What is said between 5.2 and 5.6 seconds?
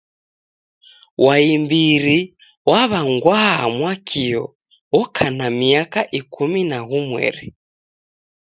na